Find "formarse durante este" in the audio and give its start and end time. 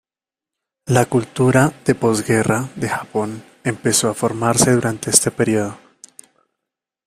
4.15-5.29